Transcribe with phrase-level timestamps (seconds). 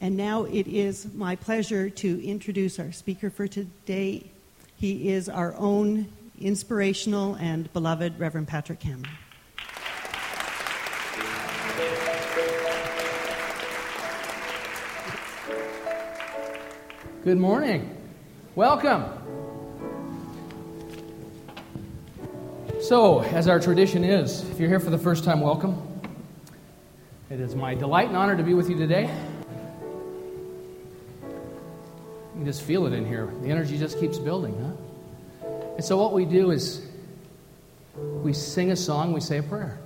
[0.00, 4.30] And now it is my pleasure to introduce our speaker for today.
[4.76, 9.06] He is our own inspirational and beloved Reverend Patrick Cameron.
[17.24, 17.96] Good morning.
[18.54, 19.04] Welcome.
[22.80, 25.82] So, as our tradition is, if you're here for the first time, welcome.
[27.30, 29.10] It is my delight and honor to be with you today.
[32.46, 33.28] Just feel it in here.
[33.42, 35.48] The energy just keeps building, huh?
[35.74, 36.86] And so, what we do is
[37.96, 39.78] we sing a song, we say a prayer.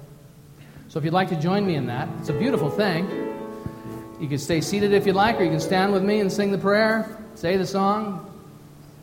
[0.88, 3.08] So, if you'd like to join me in that, it's a beautiful thing.
[4.20, 6.52] You can stay seated if you'd like, or you can stand with me and sing
[6.52, 8.30] the prayer, say the song,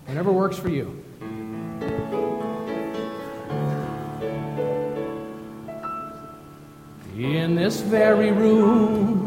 [0.05, 1.03] whatever works for you.
[7.15, 9.26] In this very room,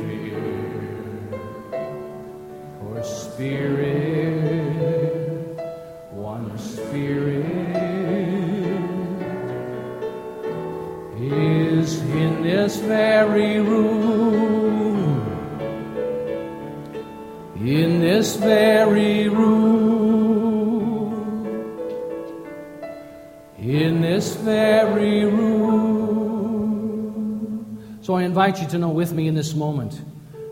[13.27, 15.21] very room,
[17.57, 20.73] in this very room,
[23.59, 25.59] in this very room.
[28.01, 30.01] So I invite you to know with me in this moment,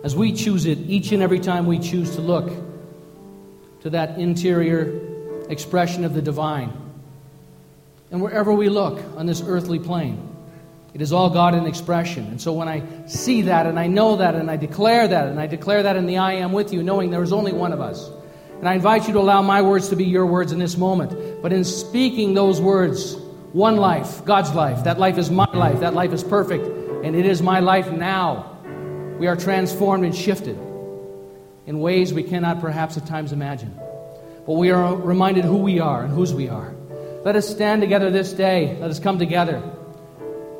[0.03, 2.52] as we choose it each and every time we choose to look
[3.81, 5.02] to that interior
[5.50, 6.72] expression of the divine.
[8.12, 10.28] And wherever we look on this earthly plane,
[10.94, 12.25] it is all God in expression.
[12.27, 15.39] And so when I see that and I know that and I declare that and
[15.39, 17.79] I declare that in the I am with you, knowing there is only one of
[17.79, 18.09] us.
[18.57, 21.41] And I invite you to allow my words to be your words in this moment.
[21.41, 23.16] But in speaking those words,
[23.53, 26.66] one life, God's life, that life is my life, that life is perfect,
[27.05, 28.57] and it is my life now.
[29.19, 30.57] We are transformed and shifted
[31.67, 33.73] in ways we cannot perhaps at times imagine.
[34.45, 36.73] But we are reminded who we are and whose we are.
[37.23, 38.78] Let us stand together this day.
[38.79, 39.61] Let us come together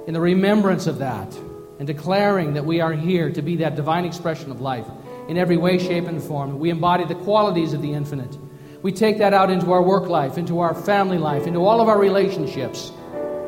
[0.10, 1.38] in the remembrance of that
[1.78, 4.88] and declaring that we are here to be that divine expression of life
[5.28, 6.58] in every way, shape, and form.
[6.58, 8.36] We embody the qualities of the infinite.
[8.82, 11.88] We take that out into our work life, into our family life, into all of
[11.88, 12.92] our relationships.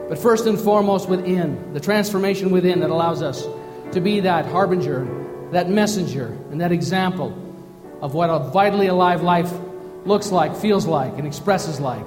[0.08, 3.44] But first and foremost, within, the transformation within that allows us
[3.94, 5.08] to be that harbinger,
[5.50, 7.30] that messenger, and that example
[8.04, 9.52] of what a vitally alive life
[10.06, 12.06] looks like, feels like, and expresses like.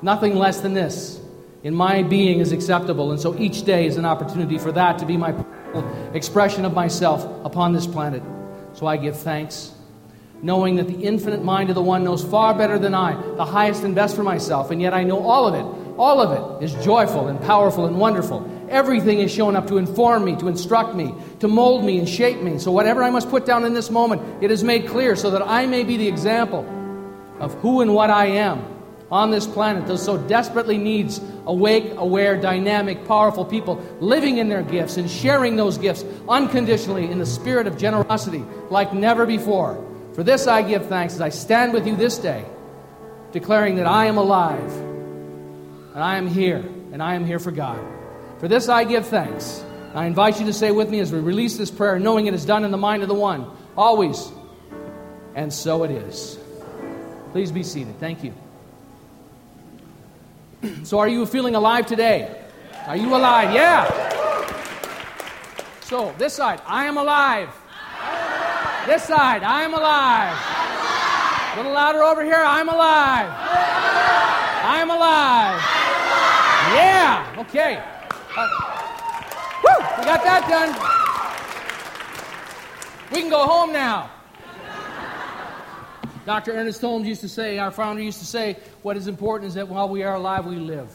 [0.00, 1.20] Nothing less than this
[1.64, 3.10] in my being is acceptable.
[3.10, 5.34] And so each day is an opportunity for that to be my
[6.12, 8.22] expression of myself upon this planet.
[8.74, 9.72] So I give thanks,
[10.42, 13.82] knowing that the infinite mind of the one knows far better than I the highest
[13.82, 16.84] and best for myself, and yet I know all of it all of it is
[16.84, 18.50] joyful and powerful and wonderful.
[18.68, 22.40] Everything is shown up to inform me, to instruct me, to mold me and shape
[22.40, 22.58] me.
[22.58, 25.42] So, whatever I must put down in this moment, it is made clear so that
[25.42, 26.66] I may be the example
[27.38, 28.73] of who and what I am
[29.14, 34.64] on this planet that so desperately needs awake, aware, dynamic, powerful people living in their
[34.64, 39.82] gifts and sharing those gifts unconditionally in the spirit of generosity like never before.
[40.14, 42.44] For this I give thanks as I stand with you this day,
[43.30, 47.78] declaring that I am alive and I am here, and I am here for God.
[48.40, 49.64] For this I give thanks.
[49.94, 52.44] I invite you to say with me as we release this prayer, knowing it is
[52.44, 54.28] done in the mind of the one, always.
[55.36, 56.36] And so it is.
[57.30, 58.00] Please be seated.
[58.00, 58.34] Thank you.
[60.84, 62.42] So, are you feeling alive today?
[62.86, 63.52] Are you alive?
[63.52, 63.88] Yeah.
[65.80, 67.48] So, this side, I am alive.
[68.86, 70.36] This side, I am alive.
[71.54, 73.30] A little louder over here, I'm alive.
[74.64, 75.60] I'm alive.
[76.74, 77.82] Yeah, okay.
[78.36, 78.48] Uh,
[79.62, 80.74] whew, we got that done.
[83.12, 84.10] We can go home now.
[86.26, 86.52] Dr.
[86.52, 89.68] Ernest Holmes used to say, our founder used to say, what is important is that
[89.68, 90.88] while we are alive, we live.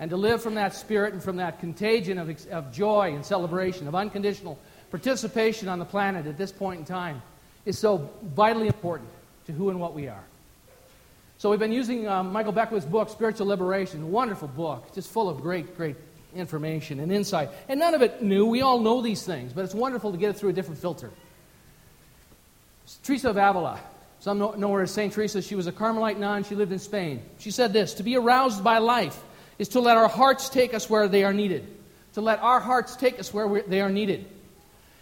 [0.00, 3.88] And to live from that spirit and from that contagion of, of joy and celebration,
[3.88, 4.58] of unconditional
[4.90, 7.20] participation on the planet at this point in time,
[7.64, 9.10] is so vitally important
[9.46, 10.24] to who and what we are.
[11.38, 14.10] So we've been using um, Michael Beckwith's book, Spiritual Liberation.
[14.10, 15.96] Wonderful book, just full of great, great
[16.34, 17.50] information and insight.
[17.68, 18.46] And none of it new.
[18.46, 21.10] We all know these things, but it's wonderful to get it through a different filter.
[23.02, 23.80] Teresa of Avila.
[24.20, 25.12] Some know her as St.
[25.12, 25.42] Teresa.
[25.42, 26.44] She was a Carmelite nun.
[26.44, 27.22] She lived in Spain.
[27.38, 29.20] She said this To be aroused by life
[29.58, 31.66] is to let our hearts take us where they are needed.
[32.14, 34.26] To let our hearts take us where they are needed.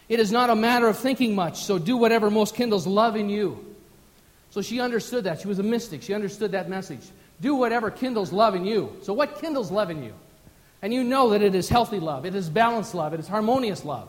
[0.08, 3.28] It is not a matter of thinking much, so do whatever most kindles love in
[3.28, 3.74] you.
[4.50, 5.40] So she understood that.
[5.40, 6.02] She was a mystic.
[6.02, 7.00] She understood that message.
[7.40, 8.96] Do whatever kindles love in you.
[9.02, 10.14] So, what kindles love in you?
[10.82, 13.84] And you know that it is healthy love, it is balanced love, it is harmonious
[13.84, 14.08] love.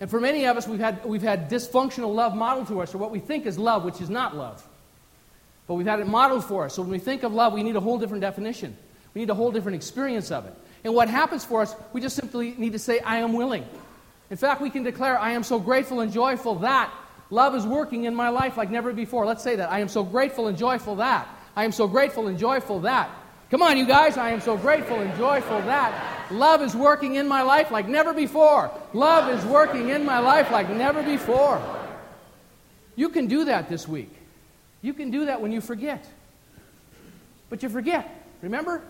[0.00, 2.98] And for many of us, we've had, we've had dysfunctional love modeled to us, or
[2.98, 4.64] what we think is love, which is not love.
[5.66, 6.74] But we've had it modeled for us.
[6.74, 8.76] So when we think of love, we need a whole different definition.
[9.12, 10.54] We need a whole different experience of it.
[10.84, 13.66] And what happens for us, we just simply need to say, I am willing.
[14.30, 16.92] In fact, we can declare, I am so grateful and joyful that
[17.30, 19.26] love is working in my life like never before.
[19.26, 19.70] Let's say that.
[19.70, 21.28] I am so grateful and joyful that.
[21.56, 23.10] I am so grateful and joyful that.
[23.50, 24.16] Come on, you guys.
[24.16, 28.12] I am so grateful and joyful that love is working in my life like never
[28.12, 28.70] before.
[28.92, 31.62] Love is working in my life like never before.
[32.96, 34.12] You can do that this week.
[34.82, 36.06] You can do that when you forget.
[37.50, 38.24] But you forget.
[38.42, 38.82] Remember?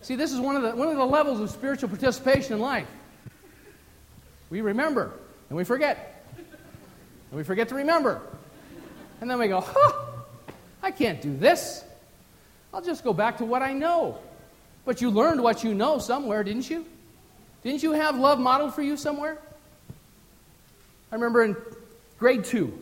[0.00, 2.88] See, this is one of the, one of the levels of spiritual participation in life.
[4.50, 5.12] We remember
[5.48, 6.24] and we forget.
[6.36, 8.20] And we forget to remember.
[9.20, 9.92] And then we go, huh,
[10.82, 11.84] I can't do this.
[12.74, 14.18] I'll just go back to what I know.
[14.84, 16.84] But you learned what you know somewhere, didn't you?
[17.62, 19.38] Didn't you have love modeled for you somewhere?
[21.10, 21.56] I remember in
[22.18, 22.76] grade two,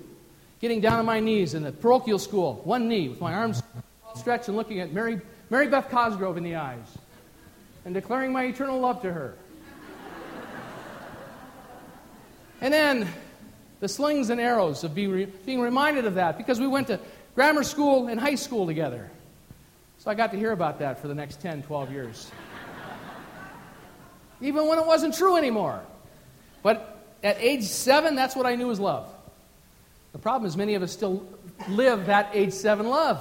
[0.61, 3.63] getting down on my knees in the parochial school, one knee, with my arms
[4.15, 5.21] stretched and looking at Mary,
[5.51, 6.99] Mary Beth Cosgrove in the eyes
[7.85, 9.35] and declaring my eternal love to her.
[12.61, 13.09] and then
[13.81, 17.01] the slings and arrows of being, being reminded of that because we went to
[17.35, 19.11] grammar school and high school together.
[20.01, 22.31] So I got to hear about that for the next 10, 12 years.
[24.41, 25.83] Even when it wasn't true anymore.
[26.63, 29.13] But at age seven, that's what I knew was love.
[30.13, 31.29] The problem is, many of us still
[31.69, 33.21] live that age seven love.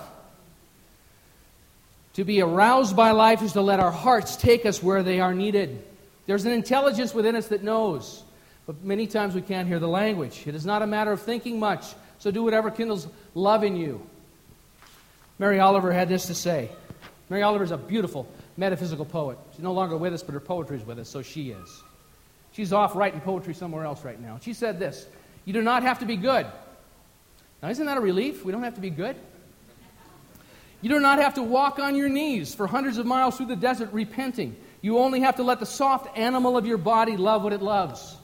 [2.13, 5.33] To be aroused by life is to let our hearts take us where they are
[5.33, 5.83] needed.
[6.27, 8.23] There's an intelligence within us that knows,
[8.65, 10.43] but many times we can't hear the language.
[10.47, 11.87] It is not a matter of thinking much,
[12.19, 13.05] so do whatever kindles
[13.35, 14.01] love in you.
[15.39, 16.69] Mary Oliver had this to say.
[17.29, 18.27] Mary Oliver is a beautiful
[18.57, 19.37] metaphysical poet.
[19.53, 21.83] She's no longer with us, but her poetry is with us, so she is.
[22.51, 24.39] She's off writing poetry somewhere else right now.
[24.41, 25.07] She said this
[25.45, 26.45] You do not have to be good.
[27.63, 28.45] Now, isn't that a relief?
[28.45, 29.15] We don't have to be good.
[30.81, 33.55] You do not have to walk on your knees for hundreds of miles through the
[33.55, 34.55] desert repenting.
[34.81, 38.15] You only have to let the soft animal of your body love what it loves.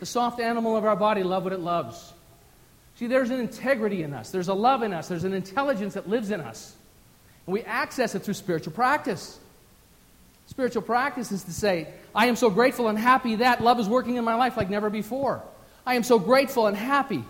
[0.00, 2.14] The soft animal of our body love what it loves.
[2.98, 6.08] See, there's an integrity in us, there's a love in us, there's an intelligence that
[6.08, 6.74] lives in us.
[7.46, 9.38] And we access it through spiritual practice.
[10.46, 14.16] Spiritual practice is to say, I am so grateful and happy that love is working
[14.16, 15.44] in my life like never before.
[15.86, 17.22] I am so grateful and happy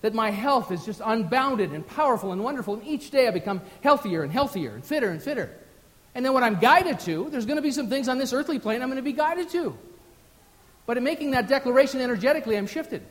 [0.00, 2.76] that my health is just unbounded and powerful and wonderful.
[2.76, 5.54] And each day I become healthier and healthier and fitter and fitter.
[6.14, 8.58] And then what I'm guided to, there's going to be some things on this earthly
[8.58, 9.76] plane I'm going to be guided to.
[10.86, 13.02] But in making that declaration energetically, I'm shifted.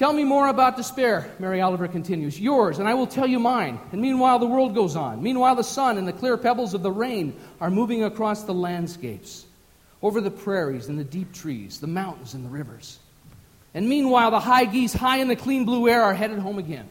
[0.00, 2.40] Tell me more about despair, Mary Oliver continues.
[2.40, 3.78] Yours, and I will tell you mine.
[3.92, 5.22] And meanwhile, the world goes on.
[5.22, 9.44] Meanwhile, the sun and the clear pebbles of the rain are moving across the landscapes,
[10.00, 12.98] over the prairies and the deep trees, the mountains and the rivers.
[13.74, 16.88] And meanwhile, the high geese, high in the clean blue air, are headed home again.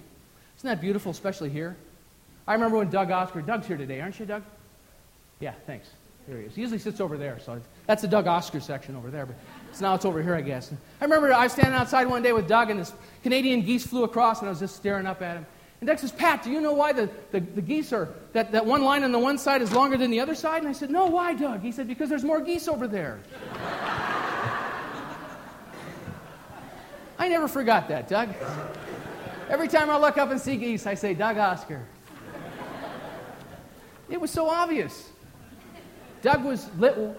[0.59, 1.75] Isn't that beautiful, especially here?
[2.47, 4.43] I remember when Doug Oscar, Doug's here today, aren't you, Doug?
[5.39, 5.89] Yeah, thanks.
[6.27, 6.53] There he is.
[6.53, 9.25] He usually sits over there, so that's the Doug Oscar section over there.
[9.25, 9.35] But
[9.79, 10.73] so now it's over here, I guess.
[10.99, 12.91] I remember I was standing outside one day with Doug, and this
[13.23, 15.45] Canadian geese flew across, and I was just staring up at him.
[15.79, 18.65] And Doug says, Pat, do you know why the, the, the, geese are, that, that
[18.65, 20.59] one line on the one side is longer than the other side?
[20.59, 21.61] And I said, No, why, Doug?
[21.61, 23.21] He said, Because there's more geese over there.
[27.17, 28.29] I never forgot that, Doug.
[29.49, 31.85] Every time I look up and see geese, I say, Doug Oscar.
[34.09, 35.09] It was so obvious.
[36.21, 36.65] Doug was,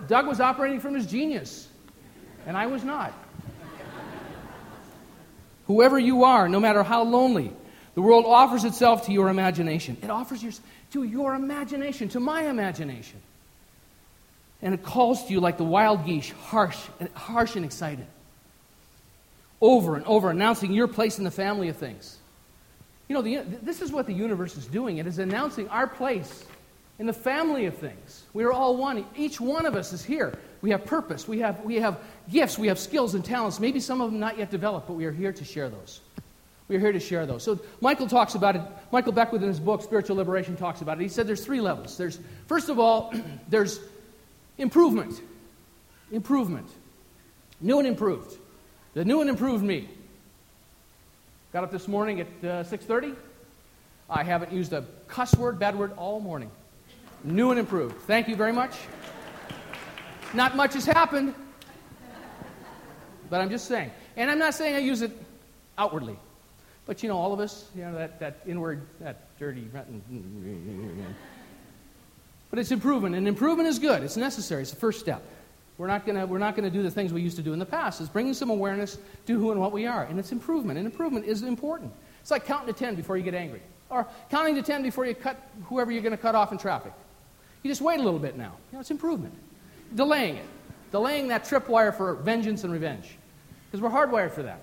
[0.08, 1.69] Doug was operating from his genius
[2.46, 3.12] and I was not.
[5.66, 7.52] Whoever you are, no matter how lonely,
[7.94, 9.96] the world offers itself to your imagination.
[10.02, 10.60] It offers
[10.92, 13.20] to your imagination, to my imagination.
[14.62, 16.78] And it calls to you like the wild geese, harsh,
[17.14, 18.06] harsh and excited.
[19.60, 22.18] Over and over, announcing your place in the family of things.
[23.08, 24.98] You know, the, this is what the universe is doing.
[24.98, 26.44] It is announcing our place
[27.00, 28.24] in the family of things.
[28.34, 29.06] We are all one.
[29.16, 30.38] Each one of us is here.
[30.60, 31.26] We have purpose.
[31.26, 31.98] We have, we have
[32.30, 32.58] gifts.
[32.58, 33.58] We have skills and talents.
[33.58, 36.02] Maybe some of them not yet developed, but we are here to share those.
[36.68, 37.42] We are here to share those.
[37.42, 38.62] So Michael talks about it.
[38.92, 41.02] Michael Beckwith in his book, Spiritual Liberation, talks about it.
[41.02, 41.96] He said there's three levels.
[41.96, 43.14] There's, first of all,
[43.48, 43.80] there's
[44.58, 45.22] improvement.
[46.12, 46.68] Improvement.
[47.62, 48.36] New and improved.
[48.92, 49.88] The new and improved me.
[51.54, 53.16] Got up this morning at uh, 6.30.
[54.10, 56.50] I haven't used a cuss word, bad word all morning.
[57.22, 58.00] New and improved.
[58.02, 58.74] Thank you very much.
[60.32, 61.34] Not much has happened,
[63.28, 63.90] but I'm just saying.
[64.16, 65.12] And I'm not saying I use it
[65.76, 66.16] outwardly.
[66.86, 69.68] But you know, all of us, you know, that, that inward, that dirty,
[72.50, 74.02] but it's improvement, and improvement is good.
[74.02, 74.62] It's necessary.
[74.62, 75.22] It's the first step.
[75.78, 77.66] We're not going we're not gonna do the things we used to do in the
[77.66, 78.00] past.
[78.00, 80.04] It's bringing some awareness to who and what we are.
[80.04, 80.78] And it's improvement.
[80.78, 81.92] And improvement is important.
[82.20, 83.62] It's like counting to 10 before you get angry.
[83.88, 86.92] Or counting to 10 before you cut whoever you're going to cut off in traffic.
[87.62, 88.54] You just wait a little bit now.
[88.70, 89.34] You know, it's improvement.
[89.94, 90.46] Delaying it.
[90.92, 93.16] Delaying that tripwire for vengeance and revenge.
[93.66, 94.60] Because we're hardwired for that.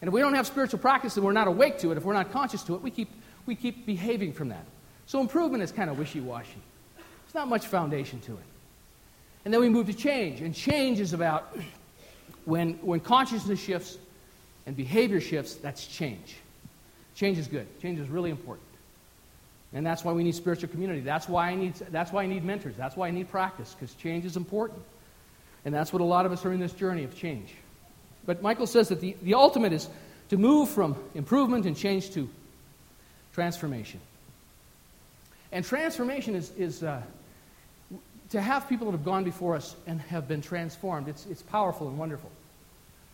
[0.00, 2.14] And if we don't have spiritual practice and we're not awake to it, if we're
[2.14, 3.08] not conscious to it, we keep,
[3.46, 4.64] we keep behaving from that.
[5.06, 6.56] So improvement is kind of wishy washy.
[6.96, 8.44] There's not much foundation to it.
[9.44, 10.40] And then we move to change.
[10.40, 11.56] And change is about
[12.44, 13.98] when, when consciousness shifts
[14.66, 16.36] and behavior shifts, that's change.
[17.14, 17.66] Change is good.
[17.80, 18.66] Change is really important.
[19.72, 21.00] And that's why we need spiritual community.
[21.00, 22.76] That's why I need, that's why I need mentors.
[22.76, 24.80] That's why I need practice, because change is important.
[25.64, 27.54] And that's what a lot of us are in this journey of change.
[28.26, 29.88] But Michael says that the, the ultimate is
[30.30, 32.28] to move from improvement and change to
[33.32, 34.00] transformation.
[35.52, 37.02] And transformation is, is uh,
[38.30, 41.88] to have people that have gone before us and have been transformed, it's, it's powerful
[41.88, 42.30] and wonderful.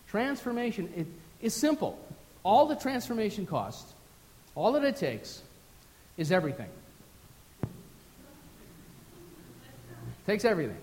[0.07, 1.07] Transformation it,
[1.41, 1.99] is simple.
[2.43, 3.93] All the transformation costs,
[4.55, 5.41] all that it takes,
[6.17, 6.69] is everything.
[10.25, 10.77] Takes everything.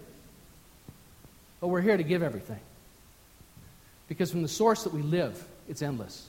[1.61, 2.61] But we're here to give everything.
[4.09, 6.27] Because from the source that we live, it's endless.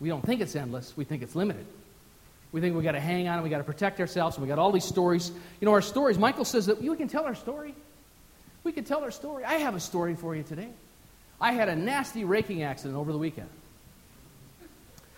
[0.00, 1.66] We don't think it's endless, we think it's limited.
[2.52, 4.48] We think we got to hang on and we got to protect ourselves and we
[4.48, 5.30] got all these stories.
[5.60, 7.74] You know, our stories, Michael says that we can tell our story.
[8.62, 9.44] We can tell our story.
[9.44, 10.68] I have a story for you today.
[11.40, 13.48] I had a nasty raking accident over the weekend.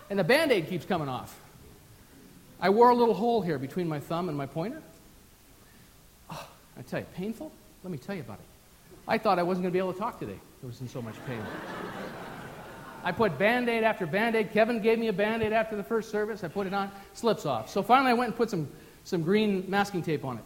[0.08, 1.34] And the band aid keeps coming off.
[2.64, 4.80] I wore a little hole here between my thumb and my pointer.
[6.30, 7.52] Oh, I tell you, painful?
[7.82, 8.46] Let me tell you about it.
[9.06, 10.38] I thought I wasn't going to be able to talk today.
[10.62, 11.42] I was in so much pain.
[13.04, 14.50] I put band aid after band aid.
[14.50, 16.42] Kevin gave me a band aid after the first service.
[16.42, 17.68] I put it on, slips off.
[17.68, 18.66] So finally, I went and put some,
[19.04, 20.44] some green masking tape on it.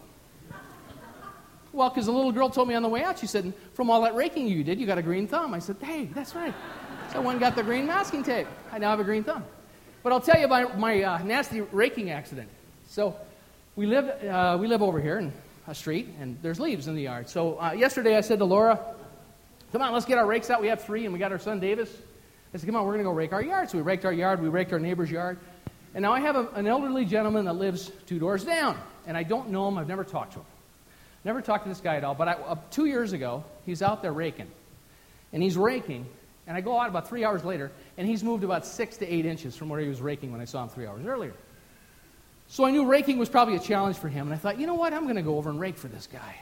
[1.71, 4.01] Well, because the little girl told me on the way out, she said, From all
[4.01, 5.53] that raking you did, you got a green thumb.
[5.53, 6.53] I said, Hey, that's right.
[7.13, 8.47] So and got the green masking tape.
[8.73, 9.45] I now have a green thumb.
[10.01, 12.49] But I'll tell you about my uh, nasty raking accident.
[12.87, 13.15] So
[13.75, 15.33] we live, uh, we live over here in
[15.67, 17.29] a street, and there's leaves in the yard.
[17.29, 18.79] So uh, yesterday I said to Laura,
[19.71, 20.61] Come on, let's get our rakes out.
[20.61, 21.95] We have three, and we got our son Davis.
[22.53, 23.69] I said, come on, we're going to go rake our yard.
[23.69, 25.37] So we raked our yard, we raked our neighbor's yard.
[25.93, 28.77] And now I have a, an elderly gentleman that lives two doors down.
[29.05, 30.45] And I don't know him, I've never talked to him.
[31.23, 32.15] Never talked to this guy at all.
[32.15, 34.49] But I, uh, two years ago, he's out there raking.
[35.33, 36.07] And he's raking,
[36.49, 39.23] and I go out about three hours later, and he's moved about six to eight
[39.23, 41.33] inches from where he was raking when I saw him three hours earlier.
[42.47, 44.73] So I knew raking was probably a challenge for him, and I thought, you know
[44.73, 46.37] what, I'm going to go over and rake for this guy.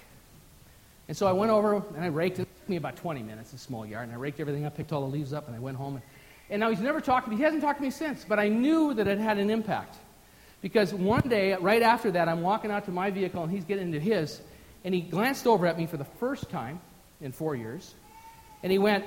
[1.10, 3.58] And so I went over and I raked it took me about 20 minutes, a
[3.58, 5.76] small yard, and I raked everything up, picked all the leaves up, and I went
[5.76, 5.96] home.
[5.96, 6.04] And,
[6.50, 7.36] and now he's never talked to me.
[7.36, 9.98] He hasn't talked to me since, but I knew that it had an impact.
[10.62, 13.88] Because one day, right after that, I'm walking out to my vehicle, and he's getting
[13.88, 14.40] into his,
[14.86, 16.80] and he glanced over at me for the first time
[17.20, 17.94] in four years,
[18.64, 19.04] and he went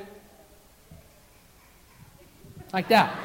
[2.73, 3.17] like that.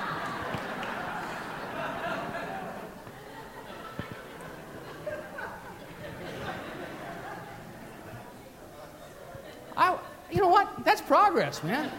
[9.78, 9.98] I,
[10.32, 10.86] you know what?
[10.86, 11.92] That's progress, man.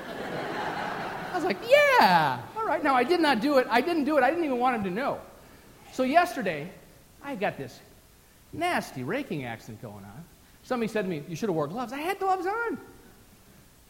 [1.32, 2.82] I was like, yeah, all right.
[2.82, 3.66] Now, I did not do it.
[3.70, 4.24] I didn't do it.
[4.24, 5.20] I didn't even want him to know.
[5.92, 6.70] So, yesterday,
[7.22, 7.78] I got this
[8.52, 10.24] nasty raking accident going on.
[10.62, 11.92] Somebody said to me, You should have wore gloves.
[11.92, 12.78] I had gloves on.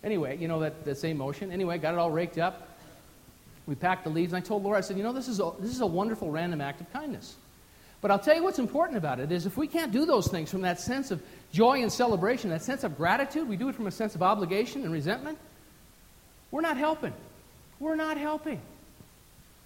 [0.03, 1.51] Anyway, you know that, that same motion.
[1.53, 2.76] Anyway, got it all raked up.
[3.67, 5.53] We packed the leaves, and I told Laura, I said, You know, this is a,
[5.59, 7.37] this is a wonderful random act of kindness.
[8.01, 10.51] But I'll tell you what's important about it is if we can't do those things
[10.51, 13.87] from that sense of joy and celebration, that sense of gratitude, we do it from
[13.87, 15.39] a sense of obligation and resentment,
[16.51, 17.13] we're not helping.
[17.81, 18.61] We're not helping.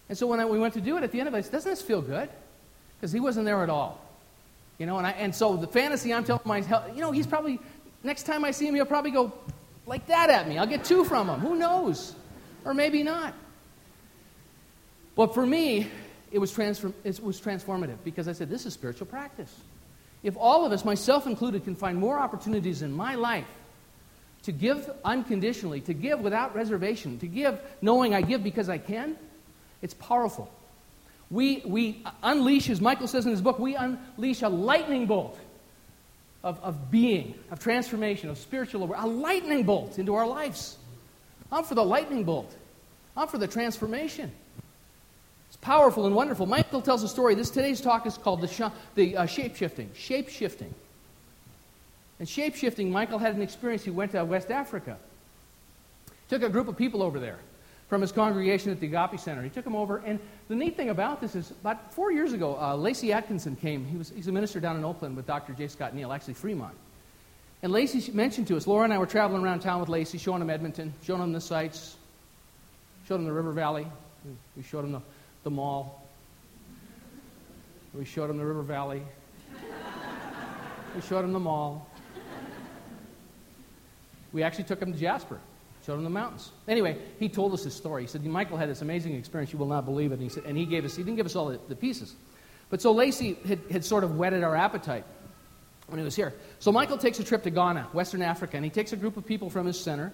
[0.09, 1.53] And so when I, we went to do it at the end of it, said,
[1.53, 2.29] doesn't this feel good?
[2.99, 4.01] Because he wasn't there at all.
[4.79, 7.61] You know, and, I, and so the fantasy I'm telling myself, you know, he's probably,
[8.03, 9.33] next time I see him, he'll probably go
[9.87, 10.57] like that at me.
[10.57, 11.41] I'll get two from him.
[11.41, 12.15] Who knows?
[12.65, 13.35] Or maybe not.
[15.21, 15.87] But for me,
[16.33, 19.55] it was, transform, it was transformative because I said, this is spiritual practice.
[20.23, 23.45] If all of us, myself included, can find more opportunities in my life
[24.45, 29.15] to give unconditionally, to give without reservation, to give knowing I give because I can,
[29.83, 30.51] it's powerful.
[31.31, 35.39] We, we unleash, as Michael says in his book, we unleash a lightning bolt
[36.43, 40.79] of, of being, of transformation, of spiritual, a lightning bolt into our lives.
[41.53, 42.57] I'm for the lightning bolt.
[43.15, 44.33] I'm for the transformation.
[45.61, 46.47] Powerful and wonderful.
[46.47, 47.35] Michael tells a story.
[47.35, 49.91] This today's talk is called the, sh- the uh, shape shifting.
[49.95, 50.75] Shape shifting.
[52.19, 53.83] And shape shifting, Michael had an experience.
[53.83, 54.99] He went to West Africa.
[56.29, 57.39] Took a group of people over there
[57.89, 59.43] from his congregation at the Agape Center.
[59.43, 62.57] He took them over, and the neat thing about this is about four years ago,
[62.61, 63.85] uh, Lacey Atkinson came.
[63.85, 65.55] He was, he's a minister down in Oakland with Dr.
[65.55, 65.67] J.
[65.67, 66.75] Scott Neal, actually Fremont.
[67.63, 70.41] And Lacey mentioned to us, Laura and I were traveling around town with Lacey, showing
[70.41, 71.97] him Edmonton, showing him the sights,
[73.09, 73.87] showed him the river valley.
[74.57, 75.01] We showed him the,
[75.43, 76.09] the mall.
[77.95, 79.03] We showed him the river valley.
[80.95, 81.89] We showed him the mall.
[84.33, 85.41] We actually took him to Jasper,
[85.85, 86.53] showed him the mountains.
[86.69, 88.03] Anyway, he told us his story.
[88.03, 89.53] He said, Michael had this amazing experience.
[89.53, 90.15] You will not believe it.
[90.15, 92.15] And he, said, and he gave us, he didn't give us all the, the pieces.
[92.69, 95.05] But so Lacey had, had sort of whetted our appetite
[95.89, 96.33] when he was here.
[96.61, 99.27] So Michael takes a trip to Ghana, Western Africa, and he takes a group of
[99.27, 100.13] people from his center,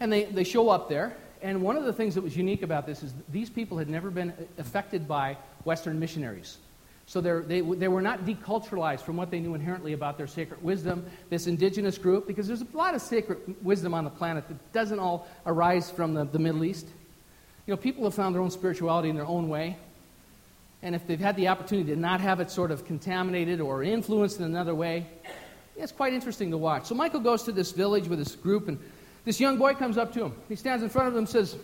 [0.00, 1.14] and they, they show up there.
[1.42, 4.10] And one of the things that was unique about this is these people had never
[4.10, 6.58] been uh, affected by Western missionaries.
[7.06, 11.04] So they, they were not deculturalized from what they knew inherently about their sacred wisdom,
[11.30, 15.00] this indigenous group, because there's a lot of sacred wisdom on the planet that doesn't
[15.00, 16.86] all arise from the, the Middle East.
[17.66, 19.76] You know, people have found their own spirituality in their own way.
[20.80, 24.38] And if they've had the opportunity to not have it sort of contaminated or influenced
[24.38, 25.06] in another way,
[25.76, 26.86] it's quite interesting to watch.
[26.86, 28.78] So Michael goes to this village with this group, and
[29.24, 30.34] this young boy comes up to him.
[30.48, 31.56] He stands in front of him and says,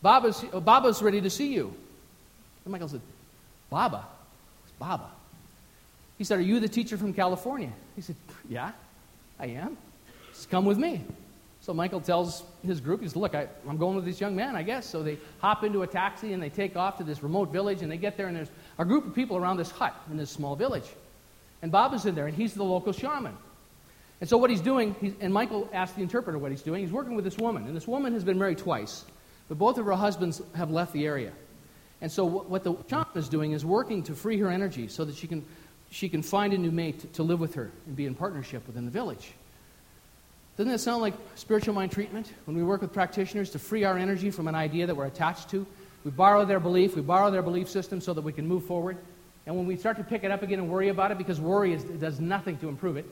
[0.00, 1.74] Baba's, uh, Baba's ready to see you.
[2.64, 3.00] And Michael said,
[3.70, 4.06] Baba?
[4.64, 5.10] It's Baba.
[6.18, 7.72] He said, Are you the teacher from California?
[7.96, 8.16] He said,
[8.48, 8.72] Yeah,
[9.38, 9.76] I am.
[10.32, 11.04] Just come with me.
[11.60, 14.56] So Michael tells his group, he says, Look, I, am going with this young man,
[14.56, 14.86] I guess.
[14.86, 17.90] So they hop into a taxi and they take off to this remote village, and
[17.90, 20.56] they get there, and there's a group of people around this hut in this small
[20.56, 20.88] village.
[21.62, 23.36] And Bob is in there, and he's the local shaman.
[24.22, 26.92] And so what he's doing, he's, and Michael asked the interpreter what he's doing, he's
[26.92, 27.66] working with this woman.
[27.66, 29.04] And this woman has been married twice,
[29.48, 31.32] but both of her husbands have left the area.
[32.00, 35.16] And so what the shaman is doing is working to free her energy so that
[35.16, 35.44] she can,
[35.90, 38.64] she can find a new mate to, to live with her and be in partnership
[38.68, 39.32] within the village.
[40.56, 42.32] Doesn't that sound like spiritual mind treatment?
[42.44, 45.50] When we work with practitioners to free our energy from an idea that we're attached
[45.50, 45.66] to,
[46.04, 48.98] we borrow their belief, we borrow their belief system so that we can move forward.
[49.46, 51.72] And when we start to pick it up again and worry about it, because worry
[51.72, 53.04] is, does nothing to improve it,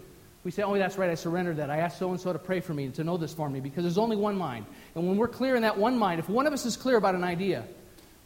[0.43, 1.71] we say, oh, that's right, I surrendered that.
[1.71, 3.61] I asked so and so to pray for me, and to know this for me,
[3.61, 4.65] because there's only one mind.
[4.95, 7.15] And when we're clear in that one mind, if one of us is clear about
[7.15, 7.65] an idea,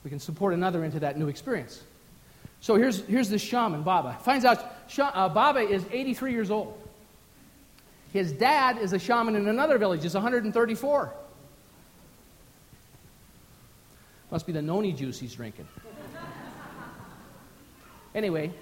[0.05, 1.83] we can support another into that new experience.
[2.61, 4.17] So here's, here's this shaman, Baba.
[4.23, 4.65] Finds out
[4.99, 6.81] uh, Baba is 83 years old.
[8.13, 11.13] His dad is a shaman in another village, he's 134.
[14.31, 15.67] Must be the noni juice he's drinking.
[18.15, 18.53] anyway,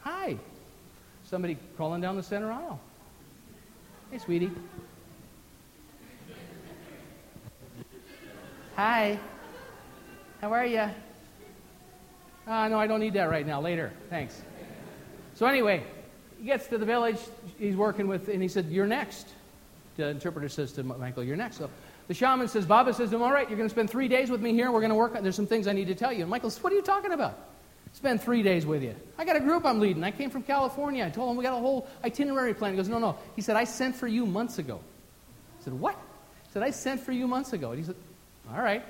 [0.00, 0.36] hi.
[1.28, 2.78] Somebody crawling down the center aisle.
[4.12, 4.52] Hey, sweetie.
[8.76, 9.18] Hi.
[10.40, 10.88] How are you?
[12.46, 13.60] Uh, no, I don't need that right now.
[13.60, 13.92] Later.
[14.08, 14.40] Thanks.
[15.34, 15.82] So, anyway,
[16.38, 17.18] he gets to the village
[17.58, 19.26] he's working with, and he said, You're next.
[19.96, 21.56] The interpreter says to Michael, You're next.
[21.56, 21.68] So
[22.06, 24.30] the shaman says, Baba says to him, All right, you're going to spend three days
[24.30, 24.66] with me here.
[24.66, 26.20] and We're going to work on, there's some things I need to tell you.
[26.20, 27.36] And Michael says, What are you talking about?
[27.96, 28.94] Spend three days with you.
[29.16, 30.04] I got a group I'm leading.
[30.04, 31.02] I came from California.
[31.02, 32.72] I told him we got a whole itinerary plan.
[32.72, 33.16] He goes, No, no.
[33.36, 34.80] He said, I sent for you months ago.
[35.58, 35.94] I said, What?
[36.44, 37.70] He said, I sent for you months ago.
[37.70, 37.96] And he said,
[38.52, 38.84] All right.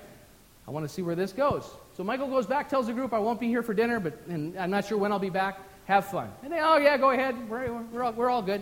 [0.66, 1.64] I want to see where this goes.
[1.96, 4.58] So Michael goes back, tells the group, I won't be here for dinner, but and
[4.58, 5.60] I'm not sure when I'll be back.
[5.84, 6.28] Have fun.
[6.42, 7.48] And they, oh, yeah, go ahead.
[7.48, 8.60] We're, we're, all, we're all good.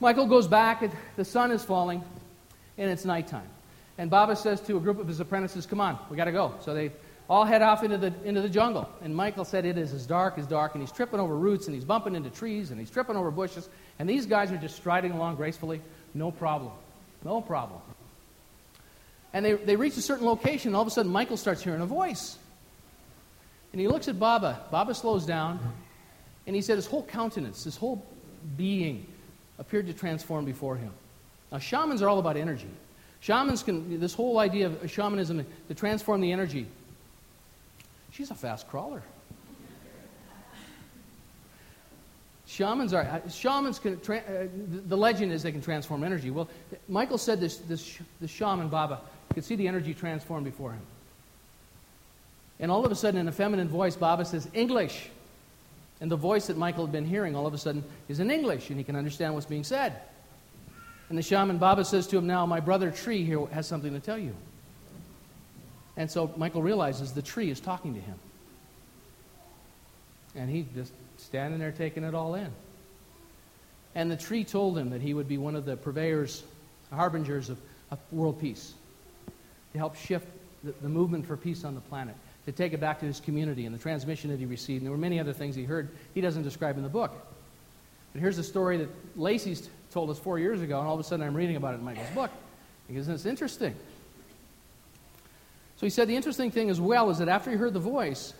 [0.00, 0.80] Michael goes back.
[0.80, 2.02] and The sun is falling,
[2.78, 3.48] and it's nighttime.
[3.98, 6.54] And Baba says to a group of his apprentices, Come on, we got to go.
[6.62, 6.90] So they
[7.28, 8.88] all head off into the, into the jungle.
[9.02, 11.74] And Michael said it is as dark as dark, and he's tripping over roots, and
[11.74, 13.68] he's bumping into trees, and he's tripping over bushes.
[13.98, 15.80] And these guys are just striding along gracefully.
[16.14, 16.72] No problem.
[17.24, 17.80] No problem.
[19.32, 21.80] And they, they reach a certain location, and all of a sudden Michael starts hearing
[21.80, 22.36] a voice.
[23.72, 24.60] And he looks at Baba.
[24.70, 25.58] Baba slows down,
[26.46, 28.04] and he said his whole countenance, his whole
[28.56, 29.06] being
[29.58, 30.92] appeared to transform before him.
[31.50, 32.68] Now, shamans are all about energy.
[33.20, 36.66] Shamans can, this whole idea of shamanism to transform the energy.
[38.12, 39.02] She's a fast crawler.
[42.46, 44.46] Shamans are, uh, shamans can, tra- uh,
[44.86, 46.30] the legend is they can transform energy.
[46.30, 46.48] Well,
[46.86, 49.00] Michael said this, this, this shaman, Baba,
[49.32, 50.82] could see the energy transform before him.
[52.60, 55.08] And all of a sudden, in a feminine voice, Baba says, English.
[56.02, 58.68] And the voice that Michael had been hearing all of a sudden is in English,
[58.68, 59.94] and he can understand what's being said.
[61.08, 64.00] And the shaman Baba says to him, Now, my brother Tree here has something to
[64.00, 64.34] tell you.
[65.96, 68.14] And so Michael realizes the tree is talking to him.
[70.34, 72.50] And he's just standing there taking it all in.
[73.94, 76.42] And the tree told him that he would be one of the purveyors,
[76.90, 77.58] harbingers of,
[77.90, 78.72] of world peace,
[79.72, 80.26] to help shift
[80.64, 82.14] the, the movement for peace on the planet,
[82.46, 84.80] to take it back to his community and the transmission that he received.
[84.80, 87.12] And there were many other things he heard he doesn't describe in the book.
[88.12, 91.04] But here's a story that Lacey's told us four years ago, and all of a
[91.04, 92.30] sudden I'm reading about it in Michael's book
[92.88, 93.74] because it's interesting.
[95.82, 98.34] So he said the interesting thing as well is that after he heard the voice,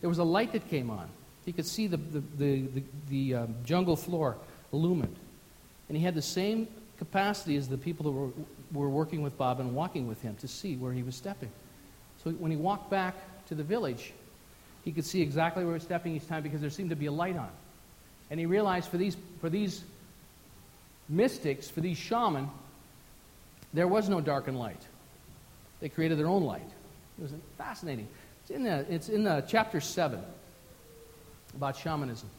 [0.00, 1.08] there was a light that came on.
[1.44, 4.36] He could see the, the, the, the, the um, jungle floor
[4.72, 5.14] illumined.
[5.88, 6.66] And he had the same
[6.98, 8.30] capacity as the people that were,
[8.72, 11.52] were working with Bob and walking with him to see where he was stepping.
[12.24, 13.14] So when he walked back
[13.46, 14.12] to the village,
[14.84, 17.06] he could see exactly where he was stepping each time because there seemed to be
[17.06, 17.50] a light on.
[18.32, 19.84] And he realized for these, for these
[21.08, 22.50] mystics, for these shaman,
[23.72, 24.82] there was no dark and light.
[25.78, 26.68] They created their own light.
[27.20, 28.08] It was fascinating.
[28.42, 30.20] It's in the, it's in the chapter 7
[31.54, 32.30] about shamanism.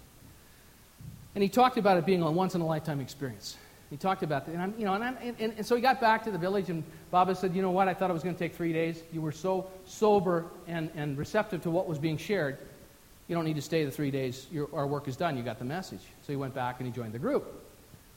[1.36, 3.58] And he talked about it being a once in a lifetime experience.
[3.91, 4.54] He talked about that.
[4.54, 6.70] And, I'm, you know, and, I'm, and, and, so he got back to the village,
[6.70, 7.88] and Baba said, You know what?
[7.88, 9.04] I thought it was going to take three days.
[9.13, 12.58] You were so sober and, and receptive to what was being shared.
[13.28, 14.48] You don't need to stay the three days.
[14.52, 15.38] Your, our work is done.
[15.38, 16.02] You got the message.
[16.22, 17.44] So he went back and he joined the group.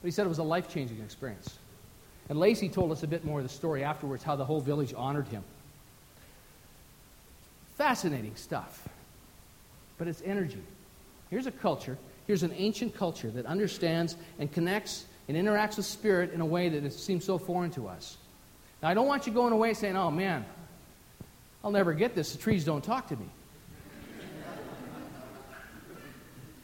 [0.01, 1.59] But he said it was a life changing experience.
[2.29, 4.95] And Lacey told us a bit more of the story afterwards, how the whole village
[4.97, 5.45] honored him.
[7.77, 8.89] Fascinating stuff.
[9.99, 10.63] But it's energy.
[11.31, 16.33] Here's a culture, here's an ancient culture that understands and connects and interacts with spirit
[16.33, 18.17] in a way that it seems so foreign to us.
[18.83, 20.45] Now, I don't want you going away saying, oh man,
[21.63, 22.33] I'll never get this.
[22.33, 23.27] The trees don't talk to me.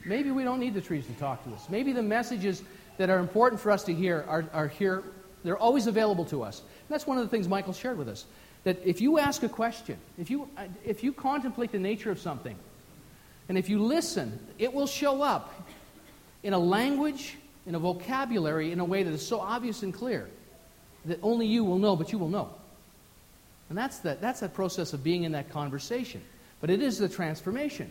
[0.05, 1.68] Maybe we don't need the trees to talk to us.
[1.68, 2.62] Maybe the messages
[2.99, 5.03] that are important for us to hear are, are here,
[5.44, 6.61] they're always available to us.
[6.61, 8.27] And that's one of the things Michael shared with us.
[8.64, 10.49] That if you ask a question, if you,
[10.85, 12.57] if you contemplate the nature of something,
[13.49, 15.68] and if you listen, it will show up
[16.42, 20.29] in a language, in a vocabulary, in a way that is so obvious and clear
[21.07, 22.51] that only you will know, but you will know.
[23.68, 26.20] And that's that, that's that process of being in that conversation.
[26.61, 27.90] But it is the transformation.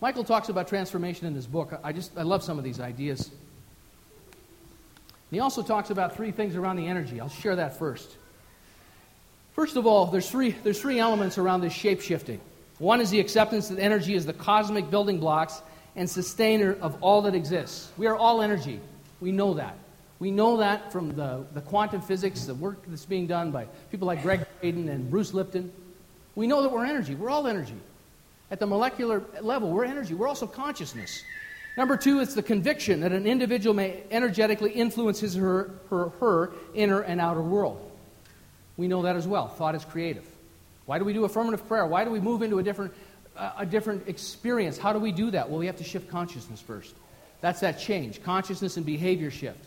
[0.00, 1.78] Michael talks about transformation in his book.
[1.82, 3.28] I just I love some of these ideas.
[3.28, 3.36] And
[5.30, 7.20] he also talks about three things around the energy.
[7.20, 8.16] I'll share that first.
[9.56, 12.42] First of all, there's three, there's three elements around this shape shifting.
[12.78, 15.62] One is the acceptance that energy is the cosmic building blocks
[15.96, 17.90] and sustainer of all that exists.
[17.96, 18.80] We are all energy.
[19.18, 19.78] We know that.
[20.18, 24.06] We know that from the, the quantum physics, the work that's being done by people
[24.06, 25.72] like Gregg Braden and Bruce Lipton.
[26.34, 27.14] We know that we're energy.
[27.14, 27.80] We're all energy.
[28.50, 30.12] At the molecular level, we're energy.
[30.12, 31.24] We're also consciousness.
[31.78, 36.08] Number two, it's the conviction that an individual may energetically influence his or her, her,
[36.20, 37.85] her inner and outer world.
[38.76, 39.48] We know that as well.
[39.48, 40.26] Thought is creative.
[40.86, 41.86] Why do we do affirmative prayer?
[41.86, 42.92] Why do we move into a different,
[43.36, 44.78] uh, a different experience?
[44.78, 45.48] How do we do that?
[45.48, 46.94] Well, we have to shift consciousness first.
[47.40, 49.64] That's that change consciousness and behavior shift.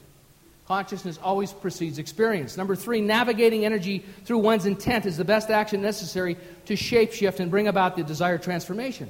[0.68, 2.56] Consciousness always precedes experience.
[2.56, 7.50] Number three, navigating energy through one's intent is the best action necessary to shapeshift and
[7.50, 9.10] bring about the desired transformation.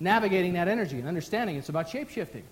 [0.00, 2.42] Navigating that energy and understanding it's about shapeshifting.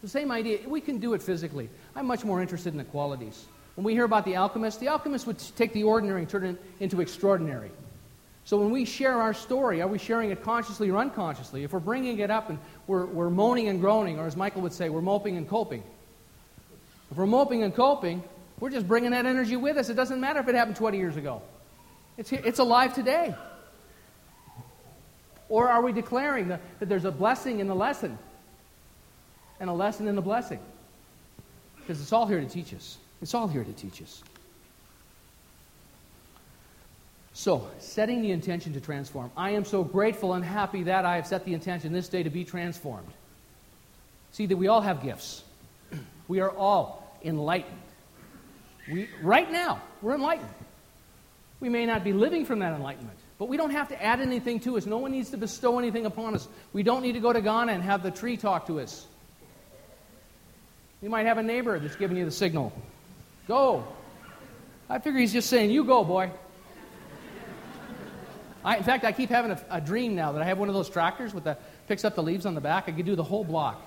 [0.00, 1.68] The same idea, we can do it physically.
[1.94, 3.46] I'm much more interested in the qualities.
[3.74, 6.62] When we hear about the alchemist, the alchemist would take the ordinary and turn it
[6.80, 7.70] into extraordinary.
[8.44, 11.62] So when we share our story, are we sharing it consciously or unconsciously?
[11.64, 14.72] If we're bringing it up and we're, we're moaning and groaning, or as Michael would
[14.72, 15.82] say, we're moping and coping.
[17.10, 18.22] If we're moping and coping,
[18.58, 19.88] we're just bringing that energy with us.
[19.88, 21.42] It doesn't matter if it happened 20 years ago.
[22.16, 23.34] It's, here, it's alive today.
[25.48, 28.18] Or are we declaring that, that there's a blessing in the lesson
[29.60, 30.58] and a lesson in the blessing?
[31.76, 32.98] Because it's all here to teach us.
[33.22, 34.22] It's all here to teach us.
[37.34, 39.30] So, setting the intention to transform.
[39.36, 42.30] I am so grateful and happy that I have set the intention this day to
[42.30, 43.08] be transformed.
[44.32, 45.42] See, that we all have gifts.
[46.28, 47.78] We are all enlightened.
[48.90, 50.48] We, right now, we're enlightened.
[51.60, 54.60] We may not be living from that enlightenment, but we don't have to add anything
[54.60, 54.84] to us.
[54.84, 56.48] No one needs to bestow anything upon us.
[56.72, 59.06] We don't need to go to Ghana and have the tree talk to us.
[61.00, 62.72] You might have a neighbor that's giving you the signal.
[63.48, 63.84] Go.
[64.88, 66.30] I figure he's just saying, You go, boy.
[68.64, 70.74] I, in fact, I keep having a, a, dream now that I have one of
[70.74, 72.84] those tractors with the picks up the leaves on the back.
[72.88, 73.82] I could do the whole block,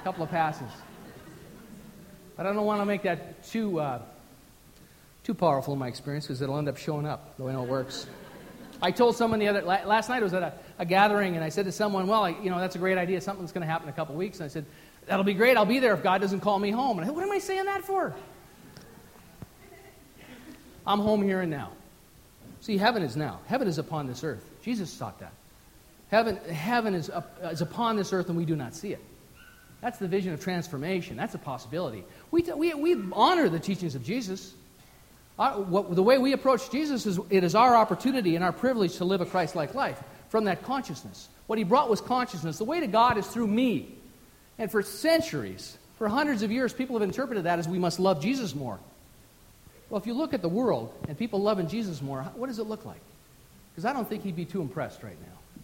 [0.00, 0.68] a couple of passes.
[2.36, 4.02] But I don't want to make that too uh,
[5.22, 8.06] too powerful in my experience because it'll end up showing up the way it works.
[8.82, 11.48] I told someone the other last night I was at a, a gathering and I
[11.48, 13.20] said to someone, "Well, I, you know that's a great idea.
[13.22, 14.66] Something's going to happen in a couple of weeks." And I said,
[15.06, 15.56] "That'll be great.
[15.56, 17.38] I'll be there if God doesn't call me home." And I said, "What am I
[17.38, 18.14] saying that for?"
[20.86, 21.70] I'm home here and now.
[22.60, 23.40] See, heaven is now.
[23.46, 24.48] Heaven is upon this earth.
[24.62, 25.32] Jesus taught that.
[26.10, 29.02] Heaven, heaven is, up, is upon this earth and we do not see it.
[29.80, 31.16] That's the vision of transformation.
[31.16, 32.04] That's a possibility.
[32.30, 34.54] We, we, we honor the teachings of Jesus.
[35.38, 38.96] Our, what, the way we approach Jesus is it is our opportunity and our privilege
[38.96, 41.28] to live a Christ like life from that consciousness.
[41.46, 42.56] What he brought was consciousness.
[42.56, 43.94] The way to God is through me.
[44.58, 48.22] And for centuries, for hundreds of years, people have interpreted that as we must love
[48.22, 48.78] Jesus more.
[49.94, 52.64] Well, if you look at the world and people loving Jesus more, what does it
[52.66, 52.98] look like?
[53.70, 55.62] Because I don't think he'd be too impressed right now.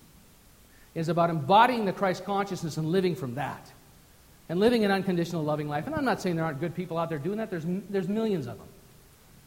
[0.95, 3.73] It's about embodying the Christ consciousness and living from that.
[4.49, 5.87] And living an unconditional loving life.
[5.87, 8.47] And I'm not saying there aren't good people out there doing that, there's, there's millions
[8.47, 8.69] of them.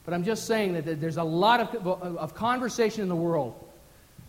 [0.03, 3.55] But I'm just saying that there's a lot of, of conversation in the world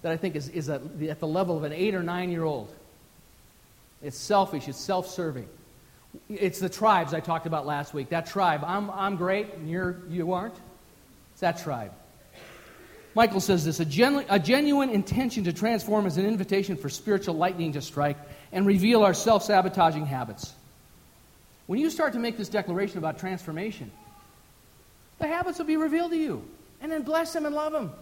[0.03, 2.73] that I think is, is at the level of an eight or nine year old.
[4.05, 5.49] It's selfish, it's self serving.
[6.29, 8.11] It's the tribes I talked about last week.
[8.11, 10.55] That tribe, I'm, I'm great and you're, you aren't.
[11.33, 11.93] It's that tribe.
[13.15, 17.35] Michael says this a, genu- a genuine intention to transform is an invitation for spiritual
[17.35, 18.17] lightning to strike
[18.53, 20.53] and reveal our self sabotaging habits.
[21.67, 23.91] When you start to make this declaration about transformation,
[25.19, 26.45] the habits will be revealed to you.
[26.81, 27.93] And then bless them and love them.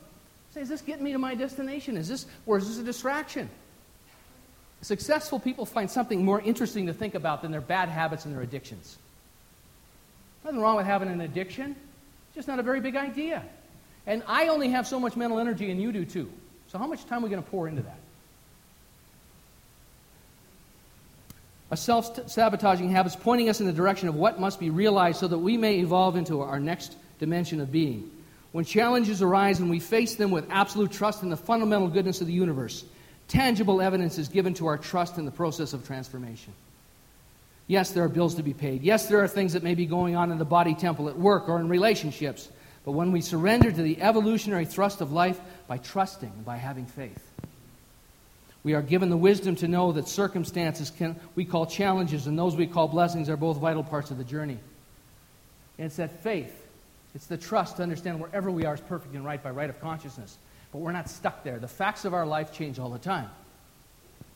[0.52, 1.96] Say, is this getting me to my destination?
[1.96, 3.48] Is this, or is this a distraction?
[4.82, 8.42] Successful people find something more interesting to think about than their bad habits and their
[8.42, 8.98] addictions.
[10.44, 11.76] Nothing wrong with having an addiction,
[12.34, 13.44] just not a very big idea.
[14.06, 16.30] And I only have so much mental energy, and you do too.
[16.66, 17.98] So, how much time are we going to pour into that?
[21.70, 25.20] A self sabotaging habit is pointing us in the direction of what must be realized
[25.20, 28.10] so that we may evolve into our next dimension of being.
[28.50, 32.26] When challenges arise and we face them with absolute trust in the fundamental goodness of
[32.26, 32.84] the universe,
[33.32, 36.52] tangible evidence is given to our trust in the process of transformation.
[37.66, 38.82] Yes, there are bills to be paid.
[38.82, 41.48] Yes, there are things that may be going on in the body temple, at work,
[41.48, 42.50] or in relationships.
[42.84, 46.84] But when we surrender to the evolutionary thrust of life by trusting and by having
[46.84, 47.26] faith,
[48.64, 52.54] we are given the wisdom to know that circumstances can, we call challenges and those
[52.54, 54.58] we call blessings are both vital parts of the journey.
[55.78, 56.54] And it's that faith,
[57.14, 59.80] it's the trust to understand wherever we are is perfect and right by right of
[59.80, 60.36] consciousness.
[60.72, 61.58] But we're not stuck there.
[61.58, 63.28] The facts of our life change all the time.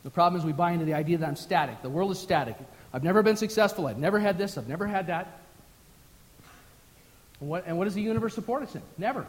[0.05, 1.83] The problem is we buy into the idea that I'm static.
[1.83, 2.57] The world is static.
[2.92, 3.87] I've never been successful.
[3.87, 4.57] I've never had this.
[4.57, 5.40] I've never had that.
[7.40, 8.83] And what, and what does the universe support us in?
[8.99, 9.27] Never.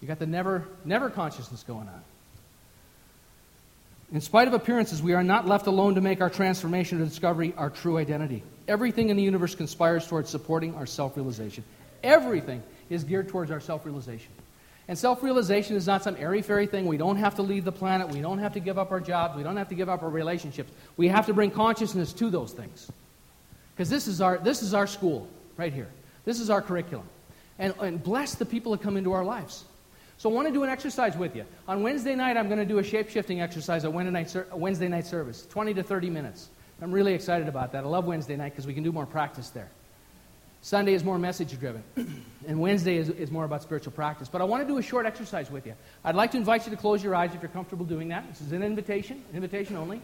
[0.00, 2.02] You got the never, never consciousness going on.
[4.12, 7.54] In spite of appearances, we are not left alone to make our transformation and discovery
[7.56, 8.42] our true identity.
[8.68, 11.64] Everything in the universe conspires towards supporting our self realization.
[12.02, 14.30] Everything is geared towards our self realization.
[14.88, 16.86] And self realization is not some airy fairy thing.
[16.86, 18.08] We don't have to leave the planet.
[18.08, 19.36] We don't have to give up our jobs.
[19.36, 20.70] We don't have to give up our relationships.
[20.96, 22.90] We have to bring consciousness to those things.
[23.74, 25.88] Because this, is our, this is our school right here.
[26.24, 27.06] This is our curriculum.
[27.58, 29.64] And, and bless the people that come into our lives.
[30.18, 31.44] So I want to do an exercise with you.
[31.68, 34.88] On Wednesday night, I'm going to do a shape shifting exercise at Wednesday night, Wednesday
[34.88, 36.48] night service, 20 to 30 minutes.
[36.80, 37.84] I'm really excited about that.
[37.84, 39.68] I love Wednesday night because we can do more practice there.
[40.62, 41.84] Sunday is more message driven,
[42.48, 44.28] and Wednesday is, is more about spiritual practice.
[44.28, 45.74] But I want to do a short exercise with you.
[46.04, 48.26] I'd like to invite you to close your eyes if you're comfortable doing that.
[48.28, 50.00] This is an invitation, invitation only.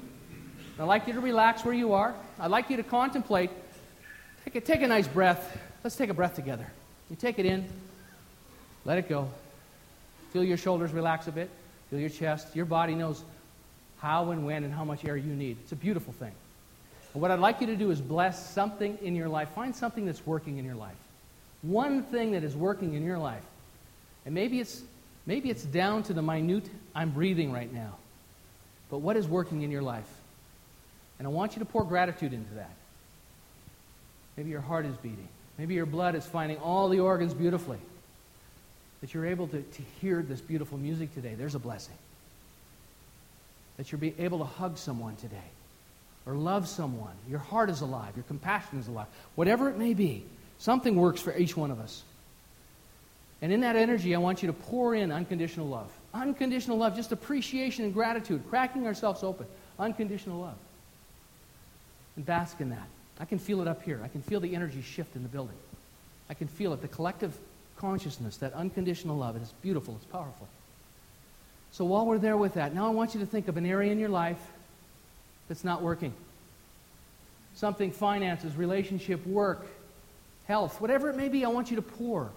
[0.78, 2.14] I'd like you to relax where you are.
[2.38, 3.50] I'd like you to contemplate.
[4.44, 5.58] Take a, take a nice breath.
[5.84, 6.66] Let's take a breath together.
[7.10, 7.68] You take it in,
[8.84, 9.28] let it go.
[10.32, 11.50] Feel your shoulders relax a bit.
[11.90, 12.56] Feel your chest.
[12.56, 13.22] Your body knows
[13.98, 15.58] how and when and how much air you need.
[15.62, 16.32] It's a beautiful thing.
[17.12, 19.50] And what I'd like you to do is bless something in your life.
[19.50, 20.96] Find something that's working in your life.
[21.62, 23.44] One thing that is working in your life.
[24.24, 24.82] And maybe it's,
[25.26, 27.96] maybe it's down to the minute I'm breathing right now.
[28.90, 30.08] But what is working in your life?
[31.18, 32.72] And I want you to pour gratitude into that.
[34.36, 35.28] Maybe your heart is beating.
[35.58, 37.78] Maybe your blood is finding all the organs beautifully.
[39.02, 41.34] That you're able to, to hear this beautiful music today.
[41.34, 41.94] There's a blessing.
[43.76, 45.50] That you're able to hug someone today
[46.26, 47.14] or love someone.
[47.28, 48.14] Your heart is alive.
[48.16, 49.08] Your compassion is alive.
[49.34, 50.24] Whatever it may be,
[50.58, 52.02] something works for each one of us.
[53.40, 55.90] And in that energy, I want you to pour in unconditional love.
[56.14, 59.46] Unconditional love, just appreciation and gratitude, cracking ourselves open.
[59.78, 60.56] Unconditional love.
[62.14, 62.86] And bask in that.
[63.18, 64.00] I can feel it up here.
[64.04, 65.56] I can feel the energy shift in the building.
[66.30, 67.36] I can feel it, the collective
[67.76, 69.34] consciousness, that unconditional love.
[69.34, 70.46] It is beautiful, it's powerful.
[71.72, 73.90] So while we're there with that, now I want you to think of an area
[73.90, 74.38] in your life
[75.48, 76.12] that's not working.
[77.54, 79.66] Something finances, relationship, work,
[80.46, 82.30] health, whatever it may be, I want you to pour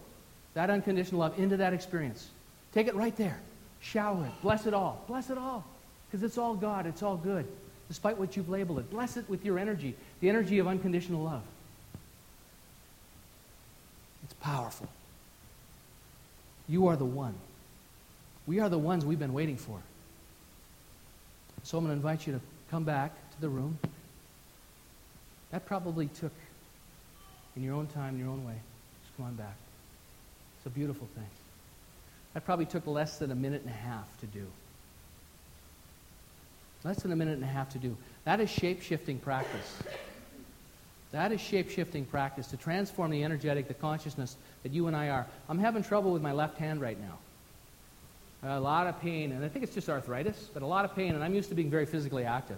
[0.54, 2.30] that unconditional love into that experience.
[2.74, 3.40] Take it right there.
[3.82, 4.32] Shower it.
[4.42, 5.04] Bless it all.
[5.08, 5.64] Bless it all.
[6.08, 6.86] Because it's all God.
[6.86, 7.46] It's all good.
[7.88, 8.90] Despite what you've labeled it.
[8.90, 9.96] Bless it with your energy.
[10.20, 11.44] The energy of unconditional love.
[14.24, 14.90] It's powerful.
[16.68, 17.36] You are the one.
[18.48, 19.80] We are the ones we've been waiting for.
[21.64, 23.78] So I'm going to invite you to come back to the room.
[25.52, 26.34] That probably took,
[27.56, 28.56] in your own time, in your own way.
[29.04, 29.56] Just come on back.
[30.58, 31.28] It's a beautiful thing.
[32.34, 34.46] That probably took less than a minute and a half to do.
[36.84, 37.96] Less than a minute and a half to do.
[38.26, 39.82] That is shape shifting practice.
[41.12, 45.10] That is shape shifting practice to transform the energetic, the consciousness that you and I
[45.10, 45.26] are.
[45.48, 47.18] I'm having trouble with my left hand right now.
[48.48, 51.16] A lot of pain, and I think it's just arthritis, but a lot of pain,
[51.16, 52.58] and I'm used to being very physically active.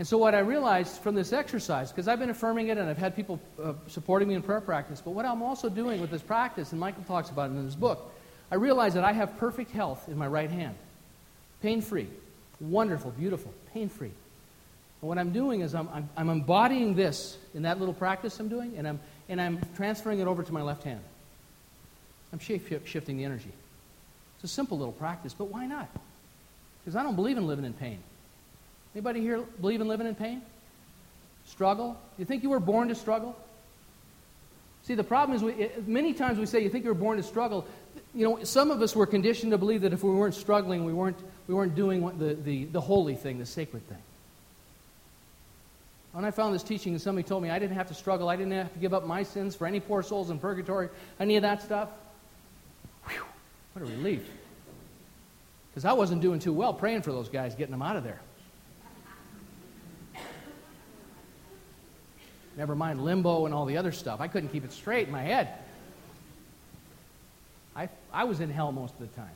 [0.00, 2.98] And so, what I realized from this exercise, because I've been affirming it and I've
[2.98, 6.22] had people uh, supporting me in prayer practice, but what I'm also doing with this
[6.22, 8.10] practice, and Michael talks about it in his book,
[8.50, 10.74] I realize that I have perfect health in my right hand.
[11.62, 12.08] Pain free.
[12.60, 14.10] Wonderful, beautiful, pain free.
[15.02, 18.48] And what I'm doing is I'm, I'm, I'm, embodying this in that little practice I'm
[18.48, 21.00] doing, and I'm, and I'm transferring it over to my left hand.
[22.32, 23.52] I'm shape shifting the energy.
[24.42, 25.86] It's a simple little practice, but why not?
[26.82, 27.98] Because I don't believe in living in pain.
[28.94, 30.40] Anybody here believe in living in pain?
[31.44, 32.00] Struggle?
[32.16, 33.36] You think you were born to struggle?
[34.84, 37.22] See, the problem is, we, many times we say you think you were born to
[37.22, 37.66] struggle.
[38.14, 40.94] You know, some of us were conditioned to believe that if we weren't struggling, we
[40.94, 43.98] weren't, we weren't doing the, the, the holy thing, the sacred thing.
[46.12, 48.36] When I found this teaching and somebody told me I didn't have to struggle, I
[48.36, 50.88] didn't have to give up my sins for any poor souls in purgatory,
[51.20, 51.90] any of that stuff,
[53.80, 54.28] what a relief.
[55.70, 58.20] Because I wasn't doing too well praying for those guys, getting them out of there.
[62.56, 64.20] Never mind limbo and all the other stuff.
[64.20, 65.48] I couldn't keep it straight in my head.
[67.74, 69.30] I, I was in hell most of the time.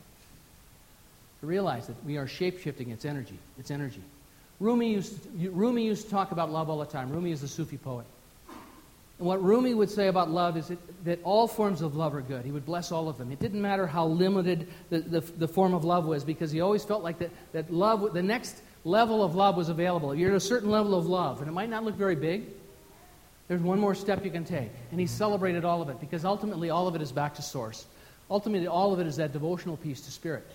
[1.41, 3.39] To realize that we are shape shifting its energy.
[3.57, 4.01] Its energy.
[4.59, 7.09] Rumi used, to, Rumi used to talk about love all the time.
[7.09, 8.05] Rumi is the Sufi poet.
[9.17, 12.21] And what Rumi would say about love is that, that all forms of love are
[12.21, 12.43] good.
[12.43, 13.31] He would bless all of them.
[13.31, 16.83] It didn't matter how limited the, the, the form of love was because he always
[16.83, 20.13] felt like that, that love, the next level of love was available.
[20.13, 22.47] You're at a certain level of love, and it might not look very big,
[23.47, 24.71] there's one more step you can take.
[24.91, 27.85] And he celebrated all of it because ultimately all of it is back to source.
[28.29, 30.47] Ultimately, all of it is that devotional piece to spirit.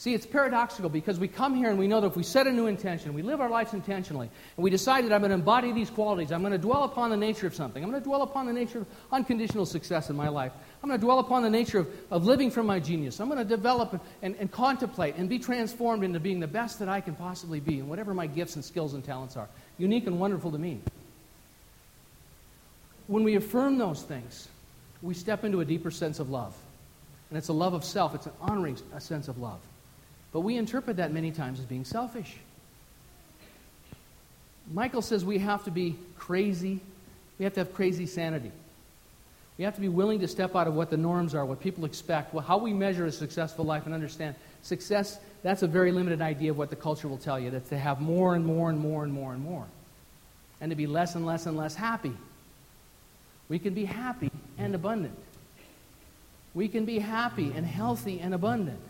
[0.00, 2.50] See, it's paradoxical because we come here and we know that if we set a
[2.50, 5.72] new intention, we live our lives intentionally, and we decide that I'm going to embody
[5.72, 8.22] these qualities, I'm going to dwell upon the nature of something, I'm going to dwell
[8.22, 11.50] upon the nature of unconditional success in my life, I'm going to dwell upon the
[11.50, 15.16] nature of, of living from my genius, I'm going to develop and, and, and contemplate
[15.16, 18.26] and be transformed into being the best that I can possibly be in whatever my
[18.26, 19.50] gifts and skills and talents are.
[19.76, 20.80] Unique and wonderful to me.
[23.06, 24.48] When we affirm those things,
[25.02, 26.56] we step into a deeper sense of love.
[27.28, 29.60] And it's a love of self, it's an honoring a sense of love.
[30.32, 32.36] But we interpret that many times as being selfish.
[34.72, 36.80] Michael says we have to be crazy.
[37.38, 38.52] We have to have crazy sanity.
[39.58, 41.84] We have to be willing to step out of what the norms are, what people
[41.84, 46.50] expect, how we measure a successful life, and understand success, that's a very limited idea
[46.50, 47.50] of what the culture will tell you.
[47.50, 49.66] That's to have more and more and more and more and more.
[50.60, 52.12] And to be less and less and less happy.
[53.48, 55.18] We can be happy and abundant.
[56.54, 58.80] We can be happy and healthy and abundant.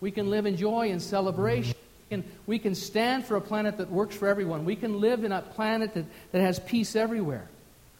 [0.00, 1.74] We can live in joy and celebration.
[2.10, 4.64] And we can stand for a planet that works for everyone.
[4.64, 7.46] We can live in a planet that, that has peace everywhere.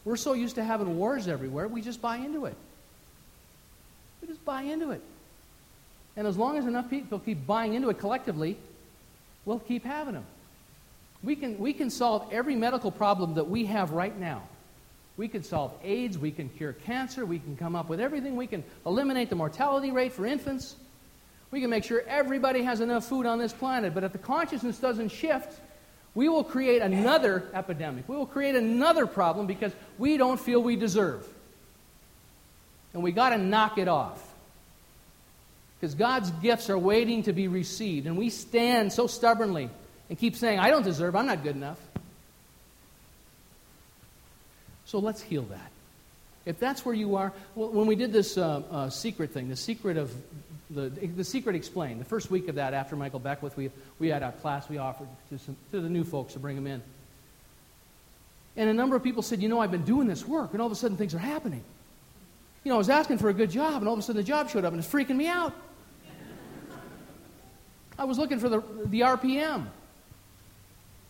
[0.05, 2.57] We're so used to having wars everywhere, we just buy into it.
[4.23, 5.03] We just buy into it.
[6.17, 8.57] And as long as enough people keep buying into it collectively,
[9.45, 10.25] we'll keep having them.
[11.23, 14.43] We can, we can solve every medical problem that we have right now.
[15.17, 18.37] We can solve AIDS, we can cure cancer, we can come up with everything.
[18.37, 20.77] We can eliminate the mortality rate for infants.
[21.51, 23.95] We can make sure everybody has enough food on this planet.
[23.95, 25.59] But if the consciousness doesn't shift,
[26.15, 28.09] we will create another epidemic.
[28.09, 31.27] We will create another problem because we don't feel we deserve.
[32.93, 34.25] And we got to knock it off.
[35.81, 38.07] Because God's gifts are waiting to be received.
[38.07, 39.71] And we stand so stubbornly
[40.09, 41.79] and keep saying, I don't deserve, I'm not good enough.
[44.87, 45.71] So let's heal that.
[46.47, 49.57] If that's where you are, well, when we did this uh, uh, secret thing, the
[49.57, 50.11] secret of
[50.71, 52.01] the, the Secret Explained.
[52.01, 55.09] The first week of that, after Michael Beckwith, we, we had a class we offered
[55.31, 56.83] to, some, to the new folks to bring them in.
[58.57, 60.67] And a number of people said, You know, I've been doing this work, and all
[60.67, 61.63] of a sudden things are happening.
[62.65, 64.27] You know, I was asking for a good job, and all of a sudden the
[64.27, 65.55] job showed up, and it's freaking me out.
[67.99, 69.67] I was looking for the, the RPM,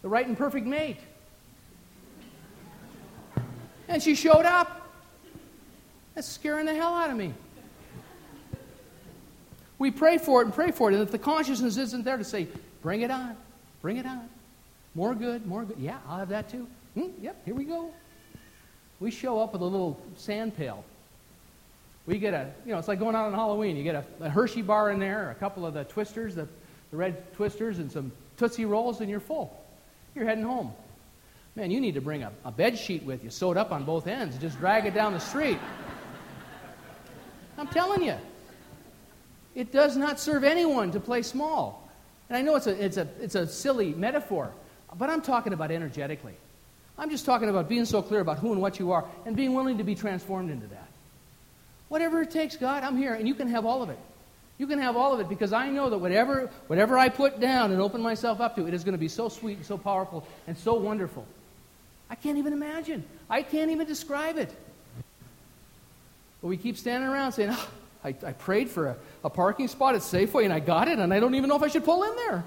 [0.02, 0.98] the right and perfect mate.
[3.88, 4.74] And she showed up.
[6.14, 7.32] That's scaring the hell out of me.
[9.78, 10.94] We pray for it and pray for it.
[10.94, 12.48] And if the consciousness isn't there to say,
[12.82, 13.36] bring it on,
[13.80, 14.28] bring it on.
[14.94, 15.78] More good, more good.
[15.78, 16.66] Yeah, I'll have that too.
[16.94, 17.90] Hmm, yep, here we go.
[19.00, 20.84] We show up with a little sand pail.
[22.06, 23.76] We get a, you know, it's like going out on Halloween.
[23.76, 26.48] You get a, a Hershey bar in there, a couple of the twisters, the,
[26.90, 29.56] the red twisters, and some Tootsie Rolls, and you're full.
[30.14, 30.72] You're heading home.
[31.54, 34.06] Man, you need to bring a, a bed sheet with you, sewed up on both
[34.06, 35.58] ends, just drag it down the street.
[37.58, 38.16] I'm telling you.
[39.58, 41.90] It does not serve anyone to play small.
[42.28, 44.52] And I know it's a, it's a, it's a silly metaphor,
[44.96, 46.34] but I'm talking about energetically.
[46.96, 49.54] I'm just talking about being so clear about who and what you are and being
[49.54, 50.86] willing to be transformed into that.
[51.88, 53.98] Whatever it takes, God, I'm here, and you can have all of it.
[54.58, 57.72] You can have all of it because I know that whatever, whatever I put down
[57.72, 60.24] and open myself up to, it is going to be so sweet and so powerful
[60.46, 61.26] and so wonderful.
[62.08, 63.02] I can't even imagine.
[63.28, 64.54] I can't even describe it.
[66.40, 67.68] But we keep standing around saying, oh,
[68.04, 71.12] I, I, prayed for a, a parking spot at Safeway and I got it, and
[71.12, 72.44] I don't even know if I should pull in there.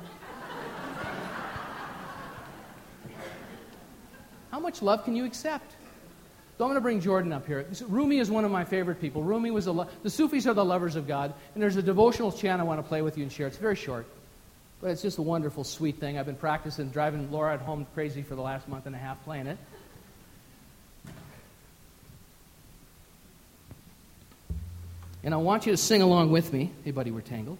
[4.51, 5.75] How much love can you accept?
[6.57, 7.65] So I'm going to bring Jordan up here.
[7.87, 9.23] Rumi is one of my favorite people.
[9.23, 12.31] Rumi was a lo- the Sufis are the lovers of God, and there's a devotional
[12.31, 13.47] chant I want to play with you and share.
[13.47, 14.05] It's very short,
[14.79, 16.19] but it's just a wonderful, sweet thing.
[16.19, 19.23] I've been practicing, driving Laura at home crazy for the last month and a half
[19.23, 19.57] playing it.
[25.23, 26.71] And I want you to sing along with me.
[26.83, 27.59] Hey, buddy, we're tangled.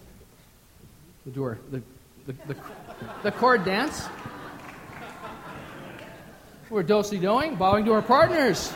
[1.24, 1.82] The door, the,
[2.26, 2.56] the,
[3.22, 4.08] the, chord dance.
[6.68, 8.72] We're dosy doing, bowing to our partners.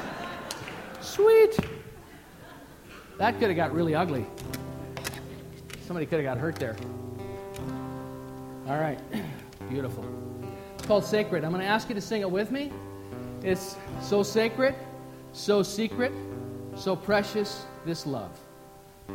[1.00, 1.58] Sweet.
[3.18, 4.26] That could have got really ugly.
[5.86, 6.76] Somebody could have got hurt there.
[8.68, 8.98] All right.
[9.68, 10.04] Beautiful.
[10.74, 11.44] It's called Sacred.
[11.44, 12.72] I'm going to ask you to sing it with me.
[13.42, 14.74] It's so sacred,
[15.32, 16.12] so secret,
[16.76, 18.30] so precious, this love.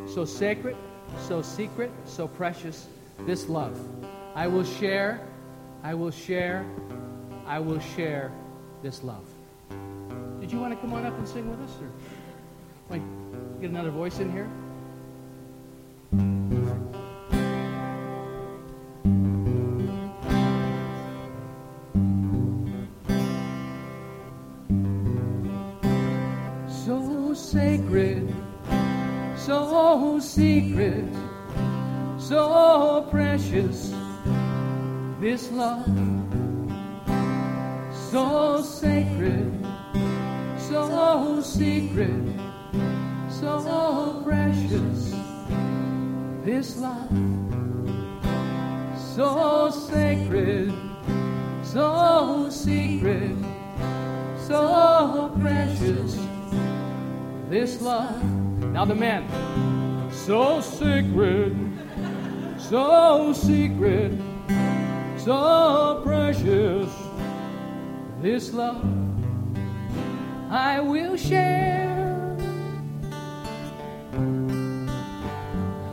[0.06, 0.76] So sacred,
[1.28, 2.88] so secret, so precious,
[3.26, 3.80] this love.
[4.36, 5.28] I will share,
[5.84, 6.66] I will share,
[7.46, 8.32] I will share
[8.82, 9.26] this love.
[10.40, 11.76] Did you want to come on up and sing with us?
[11.82, 11.90] Or
[12.90, 13.02] wait,
[13.60, 14.50] get another voice in here?
[38.12, 39.66] So sacred,
[40.58, 42.24] so secret,
[43.30, 45.14] so precious.
[46.44, 47.10] This love,
[49.16, 50.74] so sacred,
[51.64, 53.36] so secret,
[54.48, 56.18] so precious.
[57.50, 58.24] This love.
[58.72, 59.28] Now the men.
[60.12, 61.56] So sacred,
[62.58, 64.14] so secret,
[65.24, 66.90] so precious
[68.22, 68.84] this love
[70.50, 71.88] I will share.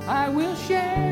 [0.08, 1.07] I will share.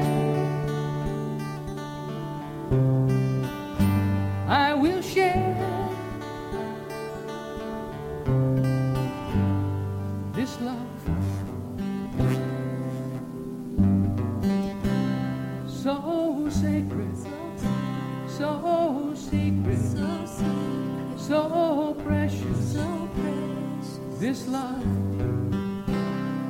[24.27, 24.83] This love,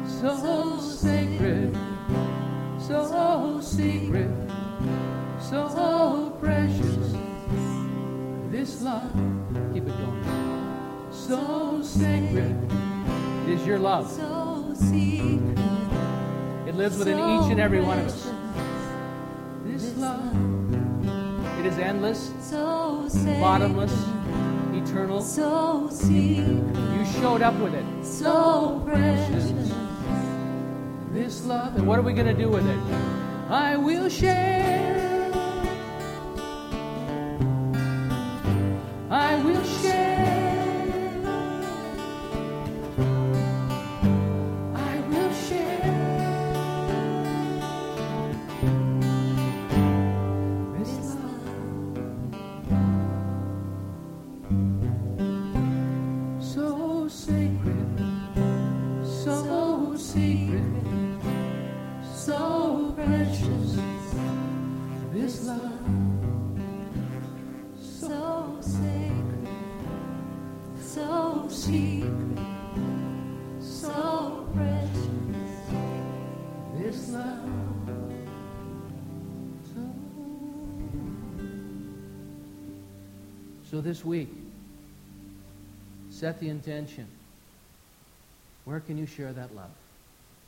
[0.08, 1.76] so, sacred,
[2.78, 4.30] so secret,
[5.38, 7.12] so precious.
[8.50, 9.12] This love,
[9.74, 11.10] keep it going.
[11.12, 12.56] So sacred
[13.46, 14.10] is your love.
[14.10, 15.58] So secret.
[16.66, 18.32] It lives within each and every one of us.
[19.64, 20.34] This love,
[21.58, 22.30] it is endless,
[23.38, 24.15] bottomless
[24.96, 25.20] eternal.
[25.20, 26.38] So sweet.
[26.38, 27.84] You showed up with it.
[28.04, 29.52] So precious.
[31.12, 31.76] This love.
[31.76, 32.78] And what are we going to do with it?
[33.50, 34.95] I will share.
[83.86, 84.28] This week,
[86.10, 87.06] set the intention.
[88.64, 89.70] Where can you share that love?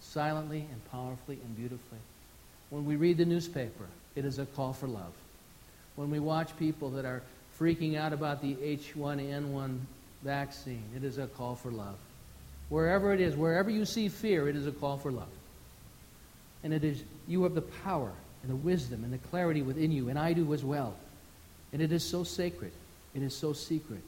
[0.00, 1.98] Silently and powerfully and beautifully.
[2.70, 3.86] When we read the newspaper,
[4.16, 5.12] it is a call for love.
[5.94, 7.22] When we watch people that are
[7.60, 9.78] freaking out about the H1N1
[10.24, 11.96] vaccine, it is a call for love.
[12.70, 15.28] Wherever it is, wherever you see fear, it is a call for love.
[16.64, 18.10] And it is you have the power
[18.42, 20.96] and the wisdom and the clarity within you, and I do as well.
[21.72, 22.72] And it is so sacred,
[23.18, 24.02] it is so secret,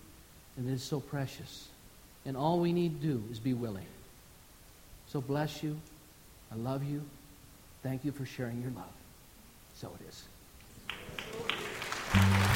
[0.56, 1.66] and it is so precious.
[2.24, 3.86] And all we need to do is be willing.
[5.08, 5.76] So bless you.
[6.52, 7.02] I love you.
[7.82, 8.84] Thank you for sharing your love.
[9.74, 10.06] So it
[12.14, 12.49] is.